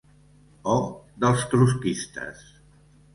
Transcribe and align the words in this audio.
O 0.63 0.77
dels 1.25 1.43
trotskistes 1.51 2.41